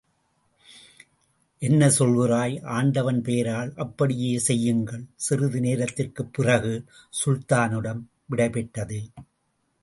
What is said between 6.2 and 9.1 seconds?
பிறகு, சுல்தானிடம் விடைபெற்றது.